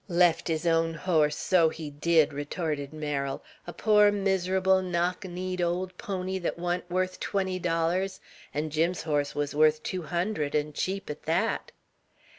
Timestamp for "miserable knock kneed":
4.11-5.61